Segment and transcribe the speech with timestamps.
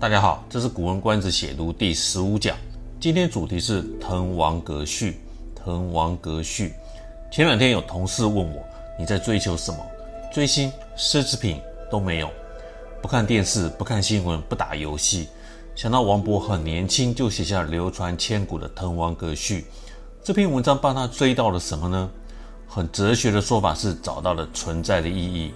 [0.00, 2.56] 大家好，这是《古文观止》解读第十五讲。
[2.98, 5.20] 今天主题是滕王阁序。
[5.54, 6.72] 滕王阁序。
[7.30, 8.64] 前两天有同事问我，
[8.98, 9.78] 你在追求什么？
[10.32, 11.60] 追星、奢侈品
[11.90, 12.30] 都没有，
[13.02, 15.28] 不看电视，不看新闻，不打游戏。
[15.76, 19.60] 想到王勃很年轻就写下流传千古的《滕王阁序》，
[20.24, 22.10] 这篇文章帮他追到了什么呢？
[22.66, 25.52] 很哲学的说法是找到了存在的意义。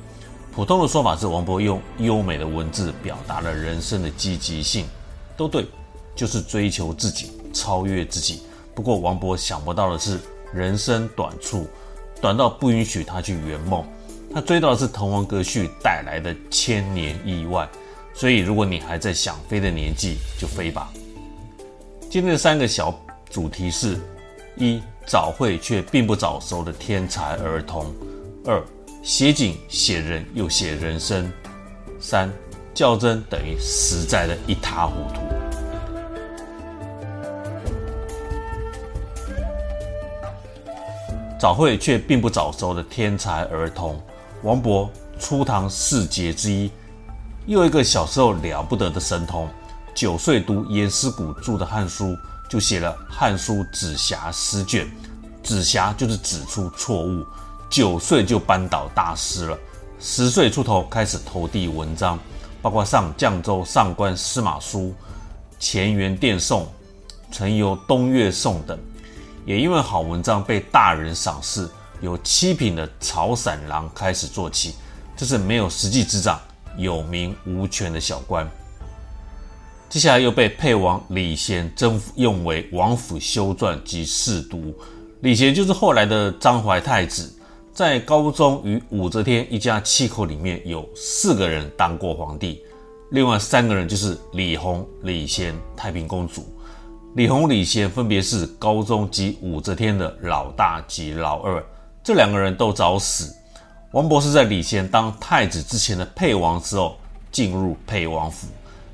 [0.54, 4.86] 普通的说法是，王勃用优美的文字表达了人生的积极性，
[5.36, 5.66] 都对，
[6.14, 8.44] 就是追求自己，超越自己。
[8.72, 10.20] 不过，王勃想不到的是，
[10.52, 11.66] 人生短促，
[12.20, 13.84] 短到不允许他去圆梦。
[14.32, 17.68] 他追到的是《滕王阁序》带来的千年意外。
[18.14, 20.88] 所以，如果你还在想飞的年纪，就飞吧。
[22.08, 22.96] 今天的三个小
[23.28, 23.98] 主题是：
[24.56, 27.86] 一、早慧却并不早熟的天才儿童；
[28.46, 28.62] 二、
[29.04, 31.30] 写景写人又写人生，
[32.00, 32.32] 三
[32.72, 35.20] 较真等于实在的一塌糊涂。
[41.38, 44.00] 早慧却并不早熟的天才儿童，
[44.42, 46.70] 王勃初唐四杰之一，
[47.44, 49.46] 又一个小时候了不得的神童。
[49.94, 52.06] 九岁读严师古著的《汉书》，
[52.48, 54.86] 就写了《汉书紫霞诗卷》，
[55.42, 57.22] 紫霞就是指出错误。
[57.74, 59.58] 九岁就扳倒大师了，
[59.98, 62.16] 十岁出头开始投递文章，
[62.62, 64.94] 包括上绛州上官司马书、
[65.58, 66.68] 前元殿颂、
[67.32, 68.78] 曾游东岳颂等。
[69.44, 71.68] 也因为好文章被大人赏识，
[72.00, 74.76] 由七品的朝散郎开始做起，
[75.16, 76.40] 这是没有实际执掌、
[76.76, 78.48] 有名无权的小官。
[79.90, 84.72] 接下来又被沛王李贤征用为王府修撰及侍读，
[85.22, 87.32] 李贤就是后来的章怀太子。
[87.74, 92.62] 在高宗与武则天一家七口里面，有四个人当过皇帝，
[93.10, 96.46] 另外三个人就是李弘、李贤、太平公主。
[97.16, 101.60] 李弘、李贤分别是高宗及武则天的老大及老二，
[102.04, 103.34] 这两个人都早死。
[103.90, 106.96] 王勃是在李贤当太子之前的沛王之后
[107.32, 108.46] 进入沛王府，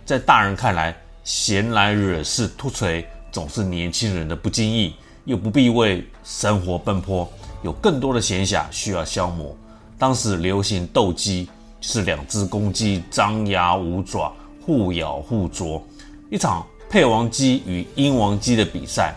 [0.06, 4.94] 在大人看来，闲来惹事突捶，总是年轻人的不经意，
[5.26, 7.30] 又不必为生活奔波。
[7.62, 9.54] 有更多的闲暇需要消磨。
[9.98, 11.48] 当时流行斗鸡，
[11.80, 14.32] 是两只公鸡张牙舞爪，
[14.64, 15.82] 互咬互啄。
[16.30, 19.14] 一场配王鸡与鹰王鸡的比赛，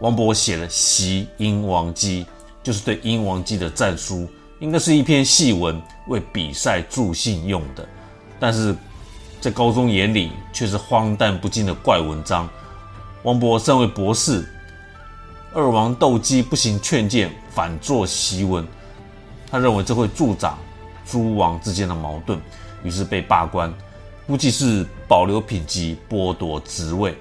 [0.00, 2.24] 王勃写了《袭鹰王鸡》，
[2.62, 4.28] 就是对鹰王鸡的战书，
[4.60, 7.86] 应该是一篇戏文，为比赛助兴用的。
[8.38, 8.76] 但是
[9.40, 12.48] 在高中眼里，却是荒诞不经的怪文章。
[13.24, 14.48] 王勃身为博士。
[15.56, 18.66] 二王斗鸡不行劝谏，反作檄文。
[19.50, 20.58] 他认为这会助长
[21.06, 22.40] 诸王之间的矛盾，
[22.82, 23.72] 于是被罢官。
[24.26, 27.16] 估计是保留品级，剥夺职位。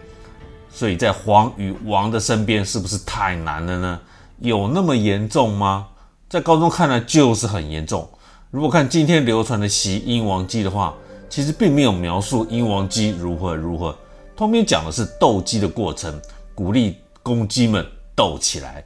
[0.72, 4.02] 所以在皇与王的身边，是不是太难了呢？
[4.40, 5.88] 有那么严重吗？
[6.28, 8.10] 在高中看来，就是很严重。
[8.50, 10.94] 如果看今天流传的《袭殷王鸡》的话，
[11.30, 13.96] 其实并没有描述殷王鸡如何如何，
[14.36, 16.20] 通篇讲的是斗鸡的过程，
[16.56, 17.86] 鼓励公鸡们。
[18.16, 18.86] 斗起来！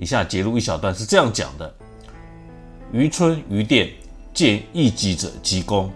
[0.00, 1.70] 以下节录一小段是这样讲的：
[2.90, 3.90] 于春于殿，
[4.32, 5.92] 见异己者击弓，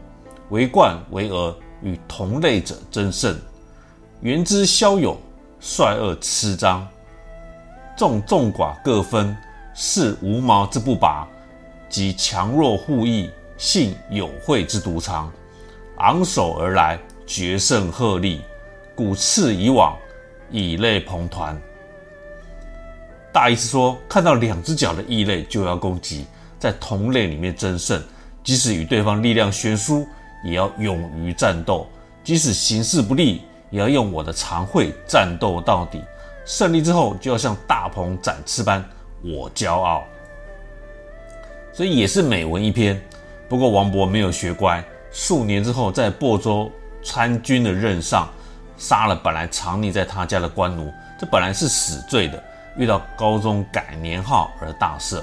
[0.51, 3.35] 为冠为额，与同类者争胜。
[4.21, 5.17] 元之骁勇，
[5.59, 6.87] 率恶痴张，
[7.97, 9.35] 众众寡各分，
[9.75, 11.27] 视无毛之不拔，
[11.89, 15.33] 及强弱互异，信有会之独长。
[15.97, 18.43] 昂首而来，决胜鹤立，
[18.95, 19.97] 鼓翅以往，
[20.51, 21.59] 以类朋团。
[23.35, 26.25] 大意是说，看到两只脚的异类就要攻击，
[26.57, 28.01] 在同类里面争胜，
[28.45, 30.07] 即使与对方力量悬殊，
[30.45, 31.85] 也要勇于战斗；
[32.23, 36.01] 即使形势不利，也要用我的长喙战斗到底。
[36.47, 38.85] 胜利之后，就要像大鹏展翅般，
[39.25, 40.05] 我骄傲。
[41.73, 43.03] 所以也是美文一篇。
[43.49, 44.81] 不过王勃没有学乖，
[45.11, 46.71] 数年之后在亳州
[47.03, 48.29] 参军的任上，
[48.79, 50.89] 杀了本来藏匿在他家的官奴，
[51.19, 52.41] 这本来是死罪的。
[52.77, 55.23] 遇到高宗改年号而大赦，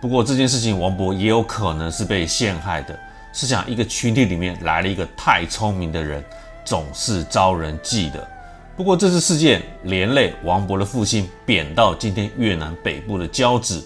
[0.00, 2.98] 不过这件事情王勃也有可能是被陷害的。
[3.32, 6.24] 试想，一个群体里面来了一个太聪明的人，
[6.64, 8.26] 总是招人忌的。
[8.74, 13.82] 不过这次事件连累王勃的父亲贬到今天越南北部的交趾，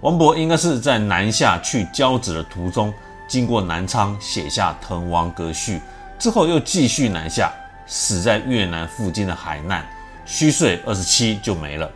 [0.00, 2.92] 王勃应该是在南下去交趾的途中，
[3.28, 5.76] 经过南昌写下《滕王阁序》，
[6.18, 7.52] 之后又继续南下，
[7.86, 9.86] 死在越南附近的海难，
[10.26, 11.88] 虚岁二十七就没了。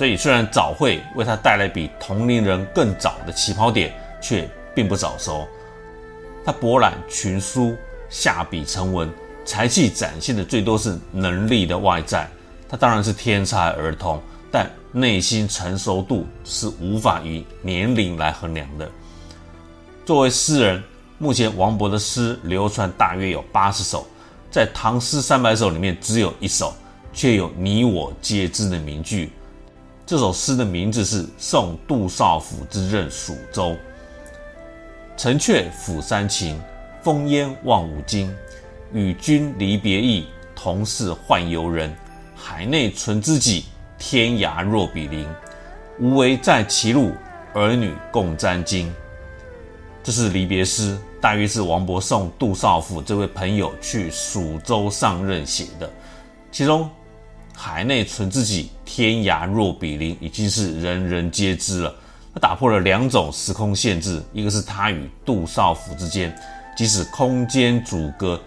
[0.00, 5.46] 所以，虽然早慧为他带来比同龄人更早的起跑点，却并不早熟。
[6.42, 7.76] 他博览群书，
[8.08, 9.12] 下笔成文，
[9.44, 12.26] 才气展现的最多是能力的外在。
[12.66, 14.18] 他当然是天才儿童，
[14.50, 18.90] 但内心成熟度是无法以年龄来衡量的。
[20.06, 20.82] 作为诗人，
[21.18, 24.06] 目前王勃的诗流传大约有八十首，
[24.50, 26.72] 在《唐诗三百首》里面只有一首，
[27.12, 29.30] 却有你我皆知的名句。
[30.10, 33.68] 这首诗的名字是《送杜少府之任蜀州》。
[35.16, 36.60] 城阙辅三秦，
[37.00, 38.34] 烽烟望五津。
[38.92, 41.94] 与君离别意，同是宦游人。
[42.34, 43.66] 海内存知己，
[44.00, 45.24] 天涯若比邻。
[46.00, 47.12] 无为在歧路，
[47.54, 48.88] 儿女共沾巾。
[50.02, 55.88] 这是离别诗，大约是王勃送杜少府这位朋友去蜀州上任写的。
[56.50, 56.90] 其中
[57.62, 61.94] “海内存知己，天涯若比邻”已经是人人皆知了。
[62.32, 66.34] 他打破了两种时空限制，一个是他与杜少府之间，
[66.74, 68.40] 即使空间阻隔，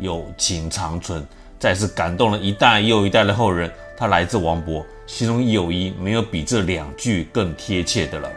[0.00, 1.24] 友情长存。
[1.60, 3.70] 再次感动了一代又一代的后人。
[3.96, 8.28] 他来自王勃，其中友谊没有比这两句更贴切的了。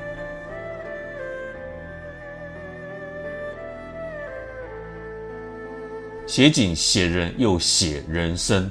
[6.28, 8.66] 写景写人又写人生，《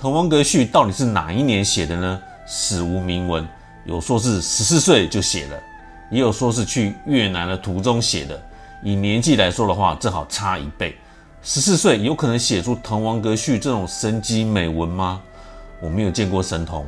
[0.00, 2.22] 滕王阁序》到底是哪一年写的呢？
[2.46, 3.46] 史无明文，
[3.84, 5.62] 有说是十四岁就写了，
[6.10, 8.42] 也有说是去越南的途中写的。
[8.82, 10.96] 以年纪来说的话，正好差一倍。
[11.42, 15.20] 十四岁有可能写出《滕王阁序》这种神级美文吗？
[15.82, 16.86] 我没有见过神童。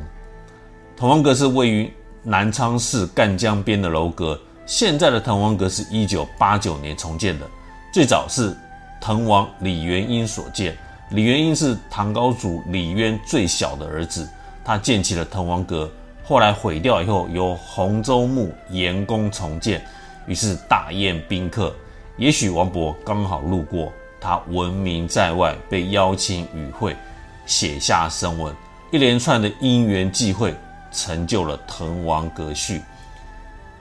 [0.97, 1.93] 滕王阁是位于
[2.23, 7.47] 南昌市赣江边的楼阁，现在的滕王阁是一九八九年重建的，
[7.93, 8.56] 最早是
[9.03, 10.75] 滕王李元英所建。
[11.11, 14.29] 李元英是唐高祖李渊最小的儿子，
[14.65, 15.91] 他建起了滕王阁，
[16.25, 19.85] 后来毁掉以后，由洪州牧严公重建，
[20.27, 21.75] 于是大宴宾客。
[22.17, 23.93] 也许王勃刚好路过。
[24.25, 26.97] 他闻名在外，被邀请与会，
[27.45, 28.55] 写下声闻，
[28.93, 30.55] 一连串的因缘际会，
[30.93, 32.79] 成就了《滕王阁序》。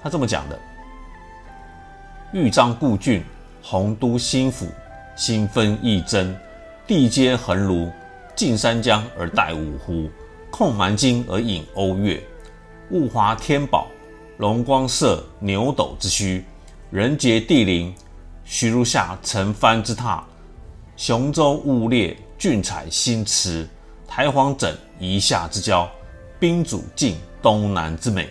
[0.02, 0.58] 他这么讲的：
[2.32, 3.24] 豫章故郡，
[3.62, 4.66] 洪都新府，
[5.16, 6.36] 星分翼臻，
[6.88, 7.92] 地接横芦，
[8.36, 10.10] 近三江而带五湖，
[10.50, 12.22] 控蛮荆而引瓯越，
[12.90, 13.88] 物华天宝，
[14.38, 16.44] 龙光射牛斗之墟，
[16.90, 17.94] 人杰地灵，
[18.44, 20.22] 徐如下陈蕃之榻。
[20.98, 23.66] 雄州雾列，俊采新词；
[24.08, 25.90] 台隍枕夷夏之交，
[26.40, 28.28] 宾主尽东南之美。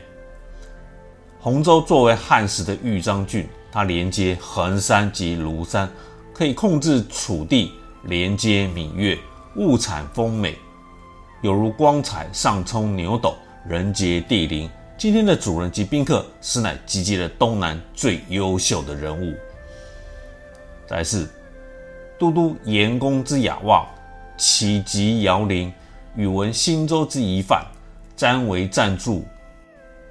[1.40, 5.88] 洪州作为汉时的豫章郡，它连接衡山及庐山，
[6.34, 9.18] 可以控制楚地，连接闽越，
[9.56, 10.56] 物产丰美，
[11.42, 13.34] 有如光彩上冲牛斗，
[13.66, 14.70] 人杰地灵。
[14.96, 19.34] 今天的主人及宾客，实乃集结了东南最优秀的人物。
[20.86, 21.28] 再是。
[22.18, 23.88] 都督严公之雅望，
[24.36, 25.72] 启极遥临；
[26.14, 27.64] 宇文新州之遗范，
[28.14, 29.24] 瞻为赞着。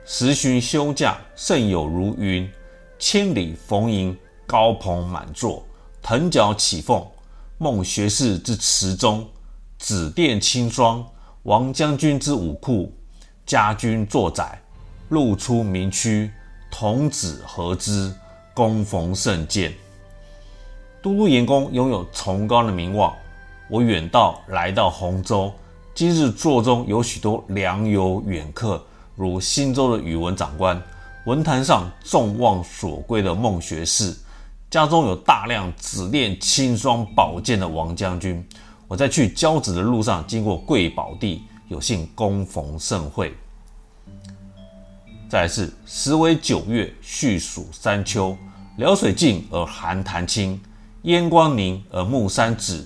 [0.06, 2.50] 时旬休假，甚有如云；
[2.98, 5.64] 千里逢迎，高朋满座。
[6.02, 7.06] 腾蛟起凤，
[7.62, 9.20] 孟学士之池中；
[9.78, 11.06] 紫殿青霜，
[11.44, 12.90] 王将军之武库。
[13.46, 14.62] 家军作宰，
[15.10, 16.32] 路出名区，
[16.72, 18.14] 童子何之，
[18.54, 19.74] 恭逢甚见。
[21.02, 23.14] 都督严公拥有崇高的名望，
[23.68, 25.52] 我远道来到洪州，
[25.94, 28.82] 今日座中有许多良友远客，
[29.18, 30.82] 如新州的宇文长官，
[31.26, 34.16] 文坛上众望所归的孟学士，
[34.70, 38.46] 家中有大量紫殿青霜宝剑的王将军。
[38.88, 43.34] 我在去交趾的路上经过贵宝地，有幸恭逢盛会。
[45.28, 48.38] 再来是时为九月，序属三秋，
[48.78, 50.60] 辽水尽而寒潭清。
[51.04, 52.86] 烟光凝而暮山紫，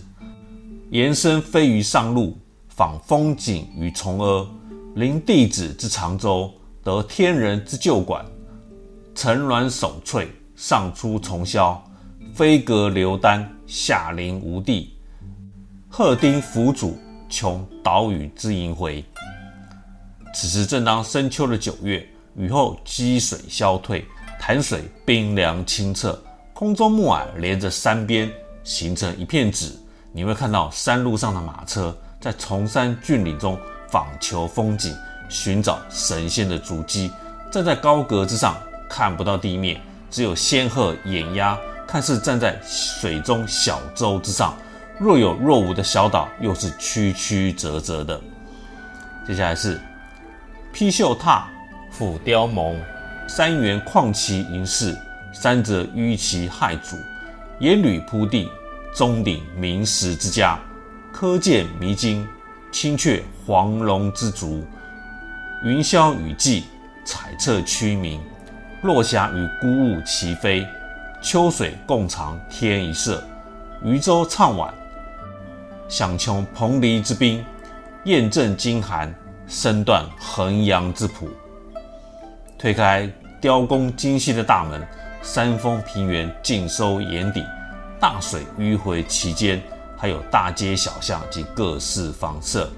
[0.91, 2.37] 延伸飞于上路，
[2.69, 4.47] 访风景于崇阿。
[4.95, 8.23] 临帝子之长洲，得天人之旧馆。
[9.15, 10.29] 层峦耸翠，
[10.63, 11.77] 上出重霄。
[12.33, 14.97] 飞阁流丹，下临无地。
[15.89, 16.93] 鹤汀凫渚，
[17.29, 19.03] 穷岛屿之萦回。
[20.33, 24.05] 此时正当深秋的九月，雨后积水消退，
[24.39, 26.17] 潭水冰凉清澈。
[26.53, 28.31] 空中暮霭连着山边，
[28.63, 29.77] 形成一片纸。
[30.13, 34.95] 你会看到山路上的马车在崇山峻岭中访求风景，
[35.27, 37.11] 寻找神仙的足迹。
[37.51, 38.55] 站在高阁之上，
[38.89, 39.81] 看不到地面，
[40.13, 44.55] 只有仙鹤掩鸭，看似站在水中小舟之上。
[44.99, 48.21] 若有若无的小岛，又是曲曲折折的。
[49.27, 49.81] 接下来是
[50.71, 51.47] 披绣踏，
[51.89, 52.75] 俯雕甍，
[53.27, 54.95] 山原旷其盈视。
[55.33, 56.95] 山泽淤其骇阻，
[57.61, 58.47] 烟缕铺地，
[58.95, 60.59] 钟鼎明时之家，
[61.11, 62.23] 科鉴迷津，
[62.71, 64.63] 青雀黄龙之足。
[65.63, 66.61] 云霄雨霁，
[67.03, 68.21] 彩彻区明。
[68.83, 70.67] 落霞与孤鹜齐飞，
[71.21, 73.23] 秋水共长天一色。
[73.81, 74.73] 渔舟唱晚，
[75.87, 77.43] 响穷彭蠡之滨。
[78.03, 79.13] 雁阵惊寒，
[79.47, 81.29] 声断衡阳之浦。
[82.59, 83.09] 推开
[83.39, 84.85] 雕工精细的大门，
[85.21, 87.41] 山峰平原尽收眼底。
[88.01, 89.61] 大水迂回其间，
[89.95, 92.69] 还有大街小巷及各式房舍。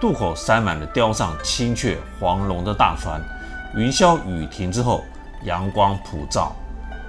[0.00, 3.20] 渡口塞满了雕上青雀、黄龙的大船。
[3.74, 5.02] 云霄雨停之后，
[5.44, 6.54] 阳光普照，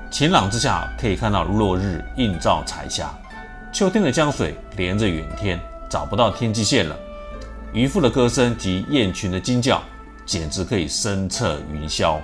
[0.10, 3.14] 晴朗之下可以看到落日映照彩霞。
[3.74, 6.96] 秋天的江水连着远天，找不到天际线了。
[7.74, 9.84] 渔夫的歌声及雁群的惊叫，
[10.26, 12.18] 简直可以声彻云霄。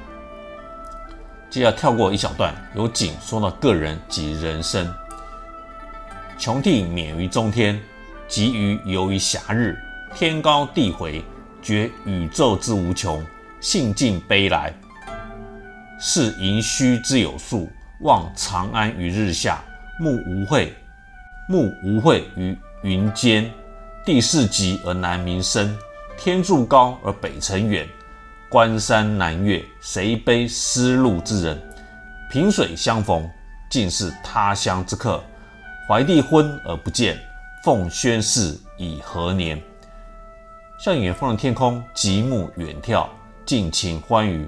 [1.49, 4.87] 接着跳过一小段，由景说到个人及人生。
[6.37, 7.77] 穷地免于中天，
[8.27, 9.77] 急于游于暇日。
[10.15, 11.21] 天高地回，
[11.61, 13.21] 觉宇宙之无穷。
[13.61, 14.73] 兴尽悲来，
[15.99, 17.69] 是盈虚之有数。
[18.01, 19.61] 望长安于日下，
[19.99, 20.73] 目无晦，
[21.49, 23.51] 目无晦于云间。
[24.05, 25.77] 地势极而南溟深，
[26.17, 27.85] 天柱高而北辰远。
[28.49, 31.61] 关山难越，谁悲失路之人？
[32.31, 33.29] 萍水相逢，
[33.69, 35.21] 尽是他乡之客。
[35.85, 37.19] 怀帝昏而不见，
[37.65, 39.61] 奉宣室以何年？
[40.79, 43.05] 向远方的天空极目远眺，
[43.49, 44.47] 尽情欢愉。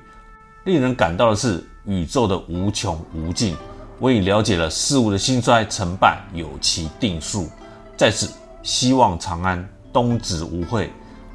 [0.65, 3.57] 令人感到的是宇宙的无穷无尽。
[3.97, 7.49] 我已了解了事物的兴衰成败有其定数，
[7.97, 8.31] 在此
[8.61, 10.87] 希望长安冬止无晦，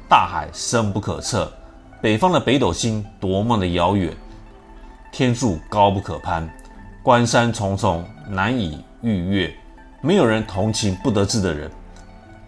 [0.07, 1.51] 大海深不可测。
[2.01, 4.15] 北方的北斗星多么的遥远，
[5.11, 6.49] 天柱高不可攀，
[7.03, 9.53] 关山重重难以逾越，
[10.01, 11.69] 没有人同情不得志的人。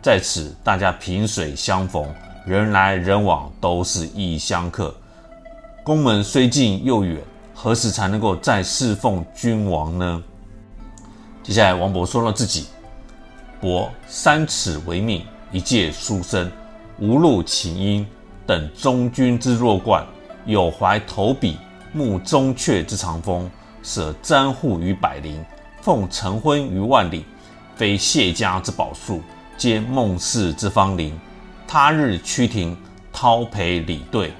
[0.02, 2.08] 在此，大家萍水相逢，
[2.46, 4.96] 人来人往，都是异乡客。
[5.90, 7.20] 宫门虽近又远，
[7.56, 10.24] 何时才能够再侍奉君王呢？
[11.42, 12.68] 接下来，王勃说了自己
[13.60, 16.48] ：“伯三尺为命，一介书生，
[17.00, 18.06] 无路请缨。”
[18.46, 20.06] 等中军之弱冠，
[20.46, 21.58] 有怀投笔，
[21.92, 23.50] 慕中阙之长风，
[23.82, 25.44] 舍簪笏于百龄，
[25.82, 27.26] 奉晨昏于万里，
[27.76, 29.24] 非谢家之宝树，
[29.58, 31.20] 皆孟氏之芳邻。
[31.68, 32.78] 他日趋庭，
[33.12, 34.32] 叨陪礼对，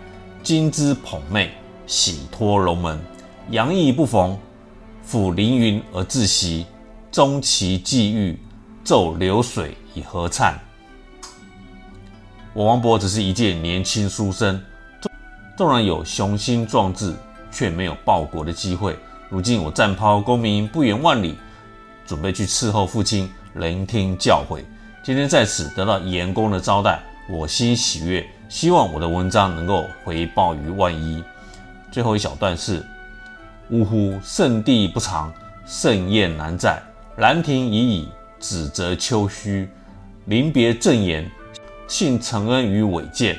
[0.50, 1.52] 金枝捧媚，
[1.86, 3.00] 喜托龙门。
[3.52, 4.36] 阳意不逢，
[5.04, 6.66] 俯凌云而自惜，
[7.12, 8.36] 终其际遇，
[8.84, 10.60] 奏流水以何灿？
[12.56, 14.60] 我王勃只是一介年轻书生，
[15.56, 17.14] 纵然有雄心壮志，
[17.52, 18.98] 却没有报国的机会。
[19.30, 21.38] 如今我暂抛功名，不远万里，
[22.08, 24.64] 准备去伺候父亲，聆听教诲。
[25.04, 31.24] 今天在此得到严公的招待，我心喜悦，希望我的文章能够回报于万一。
[31.92, 32.84] 最后一小段是：
[33.70, 35.32] 呜呼，圣地不长，
[35.68, 36.82] 盛宴难再。
[37.18, 39.68] 兰亭已矣，只择丘墟。
[40.26, 41.30] 临别赠言。
[41.88, 43.38] 幸承恩于伟饯，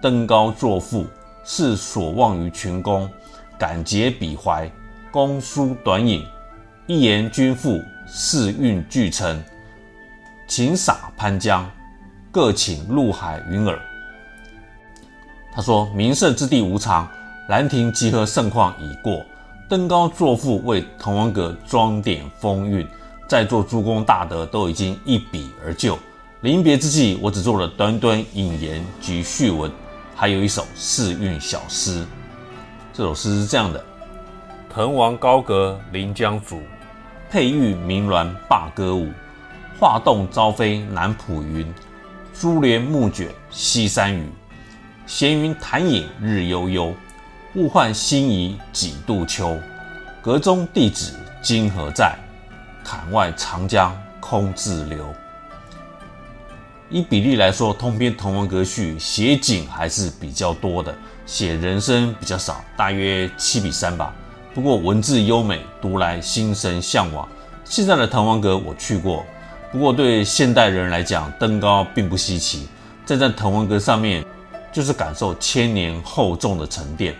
[0.00, 1.06] 登高作赋，
[1.44, 3.10] 是所望于群公。
[3.58, 4.70] 感竭鄙怀，
[5.10, 6.24] 公书短引，
[6.86, 9.42] 一言均赋，四韵俱成。
[10.48, 11.68] 请洒潘江，
[12.30, 13.76] 各倾陆海云耳。
[15.54, 17.06] 他说：“名胜之地无常，
[17.48, 19.22] 兰亭集合盛况已过。
[19.68, 22.86] 登高作赋，为滕王阁装点风韵，
[23.28, 25.98] 在座诸公大德都已经一笔而就。”
[26.40, 29.70] 临别之际，我只做了短短引言及序文，
[30.16, 32.04] 还有一首四韵小诗。
[32.92, 33.84] 这首诗是这样的：
[34.74, 36.60] 滕王高阁临江渚，
[37.30, 39.10] 佩玉鸣鸾罢歌舞。
[39.78, 41.72] 画栋朝飞南浦云，
[42.32, 44.26] 珠帘暮卷西山雨。
[45.14, 46.94] 闲云潭影日悠悠，
[47.54, 49.58] 物换星移几度秋。
[50.22, 52.16] 阁中帝子今何在？
[52.82, 55.06] 槛外长江空自流。
[56.88, 64.14] 以比例来说，通篇《滕王阁序》写景还是比较多的，写人生比较少，大约七比三吧。
[64.54, 67.28] 不过文字优美，读来心生向往。
[67.64, 69.26] 现在的滕王阁我去过，
[69.70, 72.66] 不过对现代人来讲，登高并不稀奇。
[73.04, 74.24] 站在滕王阁上面，
[74.72, 77.14] 就是感受千年厚重的沉淀。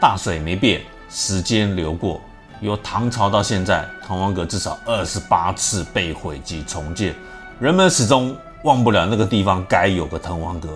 [0.00, 2.20] 大水没变，时间流过，
[2.60, 7.14] 由唐朝到现在，滕王阁至少二十八次被毁及重建，
[7.58, 8.36] 人们始终。
[8.62, 10.68] 忘不了那个地方该有个滕王阁，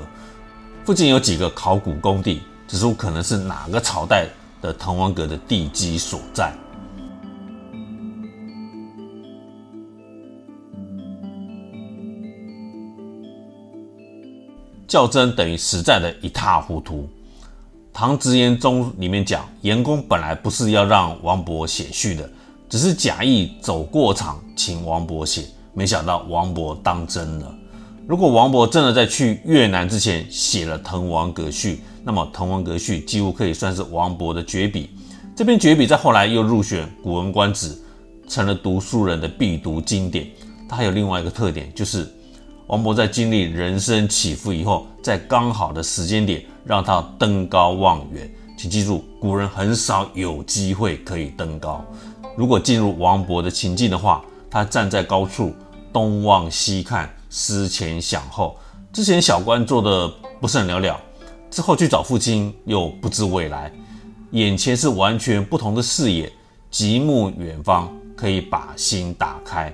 [0.87, 4.27] 附近有几个考古工地，指出可能是哪个朝代
[4.63, 6.51] 的滕王阁的地基所在。
[14.95, 17.09] 较真等于实在的一塌糊涂。
[17.93, 22.31] 唐直言中里面讲，严公本来不是要让王勃写序的，
[22.69, 27.53] 只是假意走过场请王勃写，没想到王勃当真了。
[28.07, 31.75] 如果王勃真的在去越南之前写了《滕王阁序》，
[32.05, 34.91] 那么《滕王阁序》几乎可以算是王勃的绝笔。
[35.35, 37.71] 这篇绝笔在后来又入选《古文观止》，
[38.29, 40.25] 成了读书人的必读经典。
[40.69, 42.09] 它还有另外一个特点，就是
[42.67, 48.31] 王勃在经历人生起伏以后，在刚好的时间点让他登高望远。
[48.57, 51.85] 请记住，古人很少有机会可以登高。
[52.37, 55.55] 如果进入王勃的情境的话，他站在高处，
[55.93, 58.57] 东望西看，思前想后。
[58.93, 60.09] 之前小官做的
[60.41, 60.99] 不是很了了，
[61.51, 63.71] 之后去找父亲又不知未来。
[64.31, 66.33] 眼前是完全不同的视野，
[66.71, 69.73] 极目远方，可以把心打开。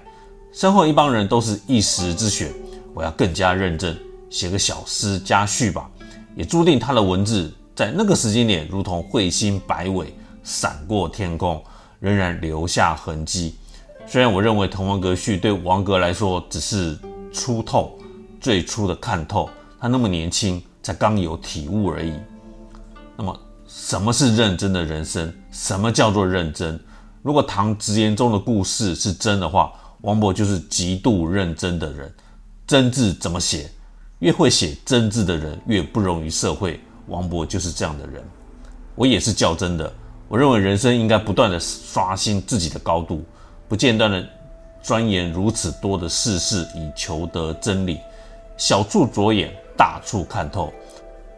[0.53, 2.53] 身后一帮人都是一时之选，
[3.01, 5.89] 我要更加认真，写个小诗加序吧。
[6.37, 10.15] 也注定他的文字在那个时间点，如同彗星摆尾，
[10.45, 11.65] 闪过天空，
[11.99, 13.55] 仍然留下痕迹。
[14.07, 16.95] 虽然我认为《滕王阁序》对王格来说只是
[17.33, 17.99] 初透，
[18.39, 19.49] 最初的看透，
[19.81, 22.13] 他那么年轻，才刚有体悟而已。
[23.17, 23.35] 那么。
[23.67, 25.33] 什么是认真的人生？
[25.53, 26.79] 什么叫做认真？
[27.23, 32.13] 如果唐直言中的故事是真的话，王勃就是极度认真的人。
[32.71, 33.69] 真字怎么写？
[34.21, 36.79] 越会写真字的人越不容于社会。
[37.09, 38.23] 王勃就是这样的人。
[38.95, 39.93] 我也是较真的。
[40.29, 43.25] 我认为人生应该不断地刷新自己的高度，
[43.69, 44.25] 不间断地
[44.81, 47.99] 钻研如此多的世事，以求得真理。
[48.57, 50.73] 小处着眼，大处看透。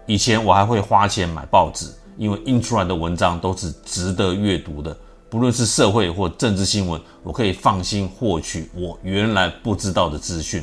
[0.05, 1.91] 以前我还会花钱买报纸。
[2.19, 4.95] 因为印出来的文章都是值得阅读的，
[5.31, 10.63] 不论是社会或政治新闻，我可以放心获取我原来不知道的资讯。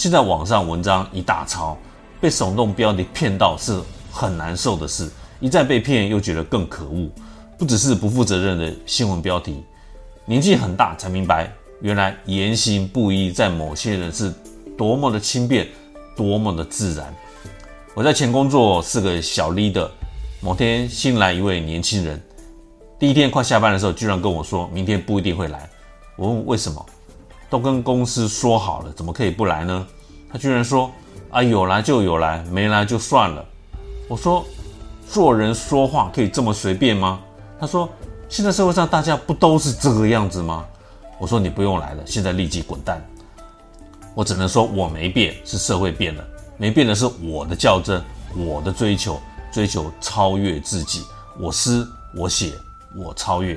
[0.00, 1.76] 现在网上文章一大抄，
[2.22, 3.78] 被耸动标题骗到是
[4.10, 5.10] 很难受的事，
[5.40, 7.06] 一再被骗又觉得更可恶。
[7.58, 9.62] 不只是不负责任的新闻标题，
[10.24, 14.32] 年纪很大才明白，原来言行不一在某些人是
[14.74, 15.68] 多么的轻便，
[16.16, 17.14] 多么的自然。
[17.92, 19.86] 我在前工作是个小 leader。
[20.40, 22.18] 某天新来一位年轻人，
[22.98, 25.68] 第一天快下班的时候，居然跟我说明天不一定会来。
[26.16, 26.86] 我问为什么？
[27.50, 29.86] 都跟公司说好了，怎么可以不来呢？
[30.32, 30.90] 他居然说
[31.30, 33.44] ：“啊，有来就有来，没来就算了。”
[34.08, 34.46] 我说
[35.10, 37.20] ：“做人说话可以这么随便吗？”
[37.60, 37.88] 他说
[38.30, 40.64] ：“现在社会上大家不都是这个样子吗？”
[41.18, 43.04] 我说：“你不用来了，现在立即滚蛋。”
[44.14, 46.24] 我只能说我没变，是社会变了，
[46.56, 48.02] 没变的是我的较真，
[48.36, 49.20] 我的追求。
[49.52, 51.02] 追求超越自己，
[51.36, 51.84] 我思
[52.14, 52.52] 我写
[52.96, 53.54] 我超越。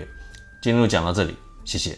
[0.59, 1.95] 今天就讲到这里，谢谢。